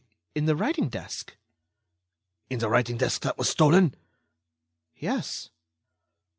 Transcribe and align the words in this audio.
Why, 0.03 0.07
in 0.33 0.45
the 0.45 0.55
writing 0.55 0.89
desk." 0.89 1.37
"In 2.49 2.57
the 2.57 2.69
writing 2.69 2.97
desk 2.97 3.21
that 3.21 3.37
was 3.37 3.47
stolen?" 3.49 3.95
"Yes." 4.95 5.51